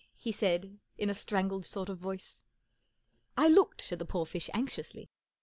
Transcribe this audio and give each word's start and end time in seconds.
"he 0.25 0.31
said, 0.31 0.79
in 0.97 1.11
a 1.11 1.13
strangled 1.13 1.63
sort 1.63 1.87
of 1.87 1.99
voice. 1.99 2.43
I 3.37 3.47
looked 3.47 3.91
at 3.91 3.99
the 3.99 4.03
poor 4.05 4.25
fish 4.25 4.49
anxiously. 4.51 5.11